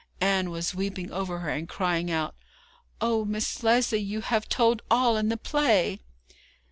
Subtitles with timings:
[0.19, 2.33] Ann was weeping over her, and crying out:
[3.01, 5.99] 'Oh, Miss Lesley, you have told all in the play!'